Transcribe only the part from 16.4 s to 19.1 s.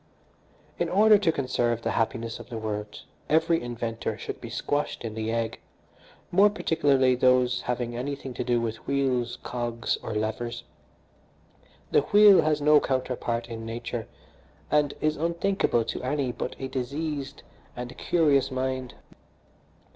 a diseased and curious mind.